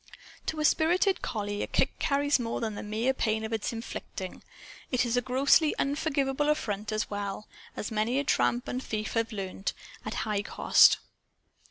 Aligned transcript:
To 0.47 0.59
a 0.59 0.65
spirited 0.65 1.21
collie, 1.21 1.61
a 1.61 1.67
kick 1.67 1.99
carries 1.99 2.39
more 2.39 2.59
than 2.59 2.73
the 2.73 2.81
mere 2.81 3.13
pain 3.13 3.43
of 3.43 3.53
its 3.53 3.71
inflicting. 3.71 4.41
It 4.89 5.05
is 5.05 5.15
a 5.15 5.21
grossly 5.21 5.75
unforgivable 5.77 6.49
affront 6.49 6.91
as 6.91 7.07
well 7.11 7.47
as 7.77 7.91
many 7.91 8.17
a 8.17 8.23
tramp 8.23 8.67
and 8.67 8.81
thief 8.81 9.13
have 9.13 9.31
learned, 9.31 9.73
at 10.03 10.15
high 10.25 10.41
cost. 10.41 10.97